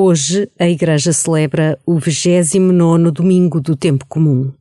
Hoje 0.00 0.48
a 0.56 0.68
Igreja 0.68 1.12
celebra 1.12 1.76
o 1.84 1.98
29 1.98 3.10
domingo 3.10 3.60
do 3.60 3.74
tempo 3.74 4.06
comum. 4.06 4.52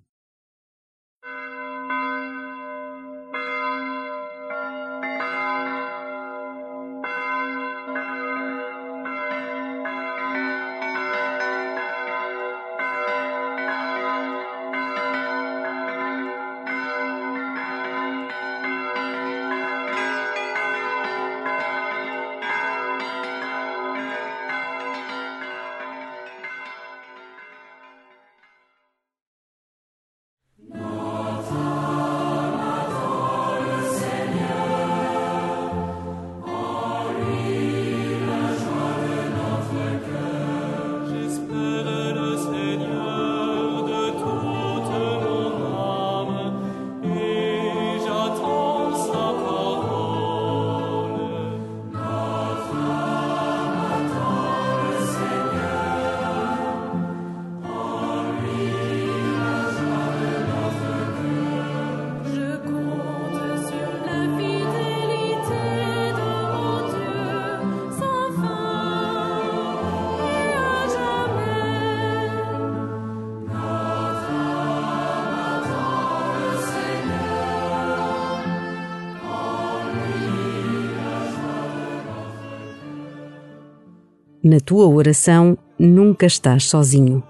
Na 84.48 84.62
tua 84.62 84.88
oração 84.88 85.58
nunca 85.78 86.26
estás 86.26 86.70
sozinho. 86.70 87.22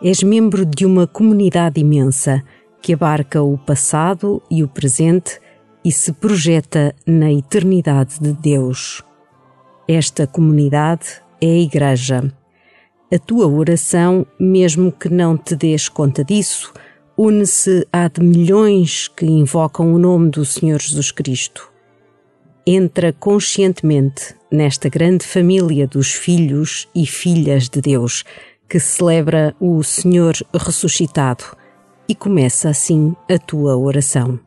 És 0.00 0.22
membro 0.22 0.64
de 0.64 0.86
uma 0.86 1.08
comunidade 1.08 1.80
imensa 1.80 2.40
que 2.80 2.92
abarca 2.92 3.42
o 3.42 3.58
passado 3.58 4.40
e 4.48 4.62
o 4.62 4.68
presente 4.68 5.40
e 5.84 5.90
se 5.90 6.12
projeta 6.12 6.94
na 7.04 7.32
eternidade 7.32 8.20
de 8.20 8.32
Deus. 8.32 9.02
Esta 9.88 10.24
comunidade 10.24 11.20
é 11.40 11.46
a 11.48 11.58
Igreja. 11.58 12.32
A 13.12 13.18
tua 13.18 13.48
oração, 13.48 14.24
mesmo 14.38 14.92
que 14.92 15.08
não 15.08 15.36
te 15.36 15.56
des 15.56 15.88
conta 15.88 16.22
disso, 16.22 16.72
une-se 17.18 17.88
à 17.92 18.06
de 18.06 18.22
milhões 18.22 19.08
que 19.08 19.26
invocam 19.26 19.92
o 19.92 19.98
nome 19.98 20.30
do 20.30 20.44
Senhor 20.44 20.80
Jesus 20.80 21.10
Cristo 21.10 21.72
entra 22.66 23.12
conscientemente 23.12 24.36
nesta 24.52 24.88
grande 24.88 25.26
família 25.26 25.86
dos 25.86 26.12
filhos 26.12 26.86
e 26.94 27.06
filhas 27.06 27.70
de 27.70 27.80
Deus 27.80 28.22
que 28.68 28.78
celebra 28.78 29.54
o 29.58 29.82
Senhor 29.82 30.34
ressuscitado 30.54 31.44
e 32.08 32.14
começa 32.14 32.68
assim 32.68 33.16
a 33.30 33.38
tua 33.38 33.76
oração. 33.76 34.38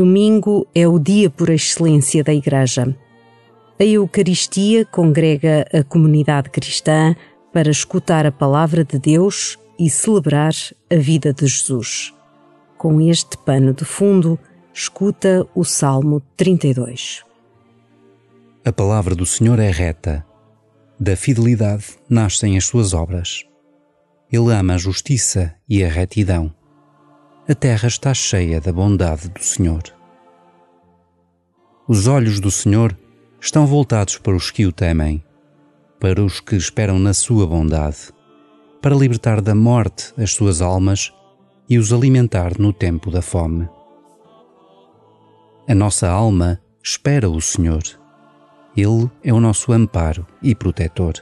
Domingo 0.00 0.66
é 0.74 0.88
o 0.88 0.98
dia 0.98 1.28
por 1.28 1.50
excelência 1.50 2.24
da 2.24 2.32
Igreja. 2.32 2.96
A 3.78 3.84
Eucaristia 3.84 4.86
congrega 4.86 5.66
a 5.70 5.84
comunidade 5.84 6.48
cristã 6.48 7.14
para 7.52 7.70
escutar 7.70 8.24
a 8.24 8.32
palavra 8.32 8.82
de 8.82 8.98
Deus 8.98 9.58
e 9.78 9.90
celebrar 9.90 10.54
a 10.90 10.96
vida 10.96 11.34
de 11.34 11.46
Jesus. 11.46 12.14
Com 12.78 12.98
este 12.98 13.36
pano 13.44 13.74
de 13.74 13.84
fundo, 13.84 14.38
escuta 14.72 15.46
o 15.54 15.64
Salmo 15.64 16.22
32. 16.34 17.22
A 18.64 18.72
palavra 18.72 19.14
do 19.14 19.26
Senhor 19.26 19.58
é 19.58 19.70
reta. 19.70 20.24
Da 20.98 21.14
fidelidade 21.14 21.84
nascem 22.08 22.56
as 22.56 22.64
suas 22.64 22.94
obras. 22.94 23.44
Ele 24.32 24.50
ama 24.50 24.76
a 24.76 24.78
justiça 24.78 25.54
e 25.68 25.84
a 25.84 25.90
retidão 25.90 26.54
a 27.48 27.54
terra 27.54 27.88
está 27.88 28.12
cheia 28.14 28.60
da 28.60 28.72
bondade 28.72 29.28
do 29.28 29.42
Senhor. 29.42 29.82
Os 31.88 32.06
olhos 32.06 32.38
do 32.38 32.50
Senhor 32.50 32.96
estão 33.40 33.66
voltados 33.66 34.18
para 34.18 34.36
os 34.36 34.50
que 34.50 34.66
o 34.66 34.72
temem, 34.72 35.24
para 35.98 36.22
os 36.22 36.38
que 36.38 36.54
esperam 36.54 36.98
na 36.98 37.12
sua 37.12 37.46
bondade, 37.46 38.12
para 38.80 38.94
libertar 38.94 39.40
da 39.40 39.54
morte 39.54 40.12
as 40.16 40.32
suas 40.32 40.60
almas 40.60 41.12
e 41.68 41.78
os 41.78 41.92
alimentar 41.92 42.58
no 42.58 42.72
tempo 42.72 43.10
da 43.10 43.22
fome. 43.22 43.68
A 45.66 45.74
nossa 45.74 46.08
alma 46.08 46.60
espera 46.82 47.28
o 47.28 47.40
Senhor. 47.40 47.82
Ele 48.76 49.10
é 49.24 49.32
o 49.32 49.40
nosso 49.40 49.72
amparo 49.72 50.26
e 50.42 50.54
protetor. 50.54 51.14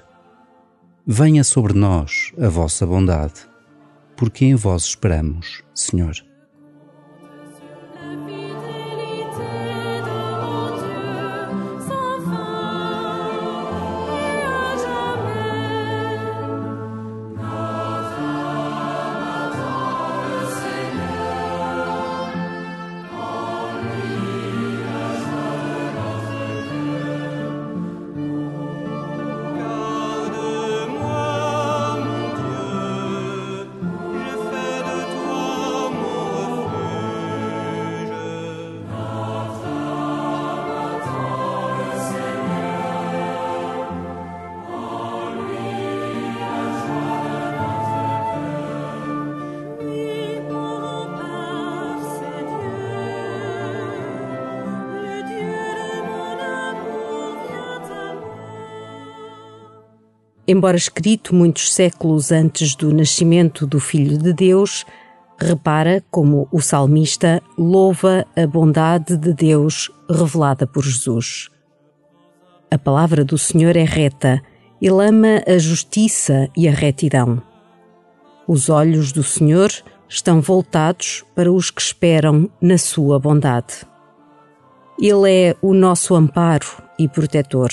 Venha 1.06 1.42
sobre 1.42 1.72
nós 1.72 2.32
a 2.38 2.48
vossa 2.48 2.86
bondade 2.86 3.47
porque 4.18 4.44
em 4.44 4.56
vós 4.56 4.82
esperamos, 4.84 5.62
Senhor. 5.72 6.27
Embora 60.48 60.78
escrito 60.78 61.34
muitos 61.34 61.74
séculos 61.74 62.32
antes 62.32 62.74
do 62.74 62.90
nascimento 62.90 63.66
do 63.66 63.78
Filho 63.78 64.16
de 64.16 64.32
Deus, 64.32 64.86
repara 65.38 66.02
como 66.10 66.48
o 66.50 66.62
salmista 66.62 67.42
louva 67.58 68.26
a 68.34 68.46
bondade 68.46 69.14
de 69.18 69.34
Deus 69.34 69.90
revelada 70.08 70.66
por 70.66 70.82
Jesus. 70.82 71.50
A 72.70 72.78
palavra 72.78 73.26
do 73.26 73.36
Senhor 73.36 73.76
é 73.76 73.84
reta, 73.84 74.42
ele 74.80 75.06
ama 75.06 75.42
a 75.46 75.58
justiça 75.58 76.48
e 76.56 76.66
a 76.66 76.72
retidão. 76.72 77.42
Os 78.46 78.70
olhos 78.70 79.12
do 79.12 79.22
Senhor 79.22 79.70
estão 80.08 80.40
voltados 80.40 81.24
para 81.34 81.52
os 81.52 81.70
que 81.70 81.82
esperam 81.82 82.50
na 82.58 82.78
sua 82.78 83.18
bondade. 83.18 83.86
Ele 84.98 85.30
é 85.30 85.56
o 85.60 85.74
nosso 85.74 86.14
amparo 86.14 86.66
e 86.98 87.06
protetor. 87.06 87.70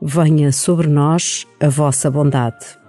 Venha 0.00 0.52
sobre 0.52 0.88
nós 0.88 1.46
a 1.58 1.68
vossa 1.68 2.10
bondade. 2.10 2.85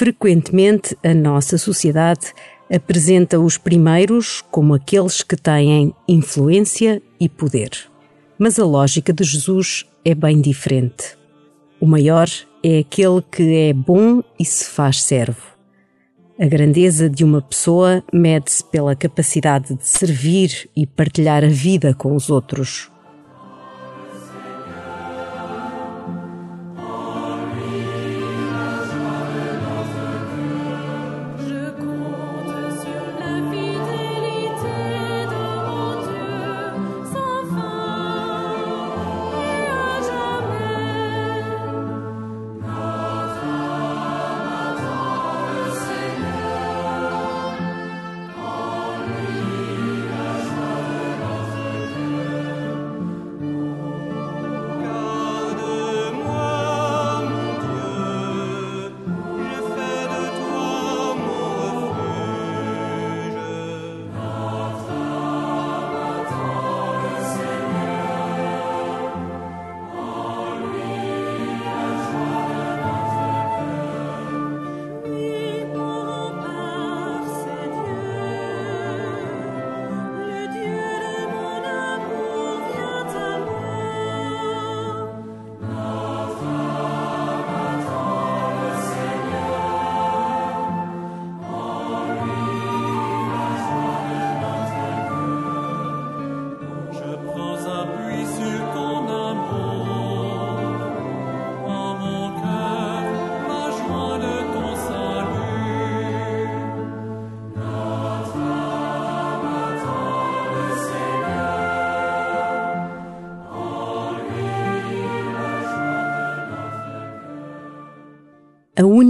Frequentemente, 0.00 0.96
a 1.04 1.12
nossa 1.12 1.58
sociedade 1.58 2.32
apresenta 2.72 3.38
os 3.38 3.58
primeiros 3.58 4.42
como 4.50 4.72
aqueles 4.72 5.22
que 5.22 5.36
têm 5.36 5.94
influência 6.08 7.02
e 7.20 7.28
poder. 7.28 7.68
Mas 8.38 8.58
a 8.58 8.64
lógica 8.64 9.12
de 9.12 9.22
Jesus 9.22 9.84
é 10.02 10.14
bem 10.14 10.40
diferente. 10.40 11.18
O 11.78 11.84
maior 11.84 12.30
é 12.64 12.78
aquele 12.78 13.20
que 13.30 13.54
é 13.54 13.74
bom 13.74 14.22
e 14.38 14.44
se 14.46 14.64
faz 14.64 15.02
servo. 15.02 15.42
A 16.38 16.46
grandeza 16.46 17.10
de 17.10 17.22
uma 17.22 17.42
pessoa 17.42 18.02
mede-se 18.10 18.64
pela 18.64 18.96
capacidade 18.96 19.74
de 19.74 19.86
servir 19.86 20.70
e 20.74 20.86
partilhar 20.86 21.44
a 21.44 21.48
vida 21.48 21.92
com 21.92 22.16
os 22.16 22.30
outros. 22.30 22.90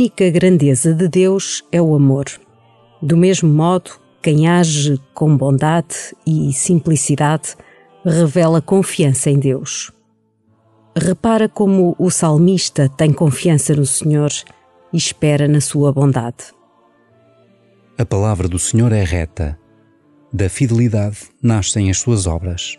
Única 0.01 0.31
grandeza 0.31 0.95
de 0.95 1.09
Deus 1.09 1.63
é 1.71 1.79
o 1.83 1.95
amor. 1.95 2.25
Do 3.03 3.19
mesmo 3.19 3.51
modo, 3.53 3.91
quem 4.23 4.49
age 4.49 4.99
com 5.13 5.37
bondade 5.37 6.17
e 6.27 6.55
simplicidade 6.55 7.55
revela 8.03 8.63
confiança 8.63 9.29
em 9.29 9.39
Deus. 9.39 9.93
Repara 10.97 11.51
como 11.51 11.95
o 11.99 12.09
salmista 12.09 12.89
tem 12.89 13.13
confiança 13.13 13.75
no 13.75 13.85
Senhor 13.85 14.31
e 14.91 14.97
espera 14.97 15.47
na 15.47 15.61
sua 15.61 15.93
bondade. 15.93 16.45
A 17.99 18.07
palavra 18.07 18.49
do 18.49 18.59
Senhor 18.59 18.93
é 18.93 19.05
reta. 19.05 19.59
Da 20.33 20.49
fidelidade 20.49 21.19
nascem 21.43 21.91
as 21.91 21.99
suas 21.99 22.27
obras. 22.27 22.79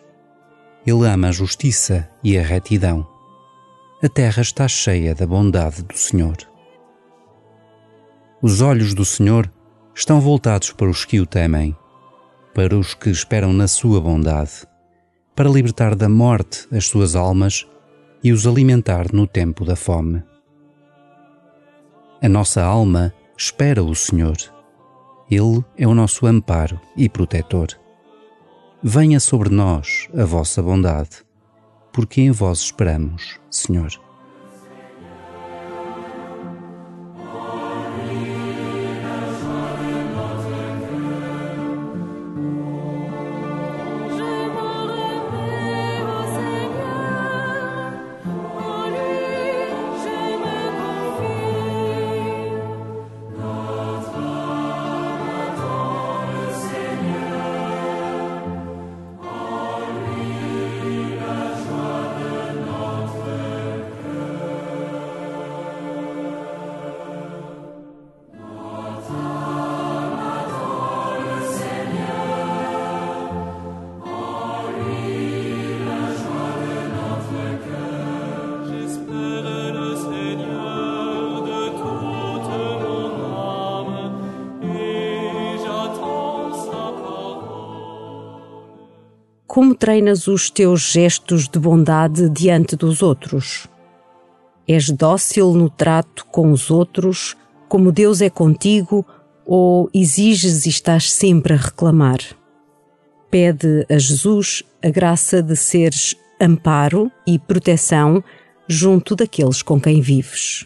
Ele 0.87 1.05
ama 1.05 1.27
a 1.27 1.31
justiça 1.31 2.09
e 2.23 2.35
a 2.35 2.41
retidão. 2.41 3.07
A 4.01 4.09
terra 4.09 4.41
está 4.41 4.67
cheia 4.67 5.13
da 5.13 5.27
bondade 5.27 5.83
do 5.83 5.95
Senhor. 5.95 6.50
Os 8.43 8.59
olhos 8.59 8.95
do 8.95 9.05
Senhor 9.05 9.51
estão 9.93 10.19
voltados 10.19 10.71
para 10.71 10.89
os 10.89 11.05
que 11.05 11.19
o 11.19 11.27
temem, 11.27 11.77
para 12.55 12.75
os 12.75 12.95
que 12.95 13.11
esperam 13.11 13.53
na 13.53 13.67
sua 13.67 14.01
bondade, 14.01 14.65
para 15.35 15.47
libertar 15.47 15.95
da 15.95 16.09
morte 16.09 16.67
as 16.71 16.87
suas 16.87 17.15
almas 17.15 17.67
e 18.23 18.31
os 18.31 18.47
alimentar 18.47 19.13
no 19.13 19.27
tempo 19.27 19.63
da 19.63 19.75
fome. 19.75 20.23
A 22.19 22.27
nossa 22.27 22.63
alma 22.63 23.13
espera 23.37 23.83
o 23.83 23.93
Senhor. 23.93 24.37
Ele 25.29 25.63
é 25.77 25.87
o 25.87 25.93
nosso 25.93 26.25
amparo 26.25 26.79
e 26.97 27.07
protetor. 27.07 27.67
Venha 28.81 29.19
sobre 29.19 29.49
nós 29.49 30.09
a 30.17 30.25
vossa 30.25 30.63
bondade. 30.63 31.23
porque 31.93 32.21
em 32.21 32.31
vós 32.31 32.59
esperamos, 32.59 33.37
Senhor. 33.49 33.91
Como 89.53 89.75
treinas 89.75 90.29
os 90.29 90.49
teus 90.49 90.79
gestos 90.79 91.49
de 91.49 91.59
bondade 91.59 92.29
diante 92.29 92.73
dos 92.73 93.03
outros? 93.03 93.67
És 94.65 94.89
dócil 94.89 95.51
no 95.51 95.69
trato 95.69 96.25
com 96.27 96.53
os 96.53 96.71
outros, 96.71 97.35
como 97.67 97.91
Deus 97.91 98.21
é 98.21 98.29
contigo, 98.29 99.05
ou 99.45 99.89
exiges 99.93 100.65
e 100.65 100.69
estás 100.69 101.11
sempre 101.11 101.51
a 101.53 101.57
reclamar? 101.57 102.19
Pede 103.29 103.85
a 103.89 103.97
Jesus 103.97 104.63
a 104.81 104.89
graça 104.89 105.43
de 105.43 105.57
seres 105.57 106.15
amparo 106.39 107.11
e 107.27 107.37
proteção 107.37 108.23
junto 108.69 109.17
daqueles 109.17 109.61
com 109.61 109.81
quem 109.81 109.99
vives. 109.99 110.65